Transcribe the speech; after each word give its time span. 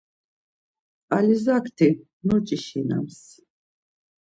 Alizakti 1.17 1.89
nuç̌işinams. 2.27 3.19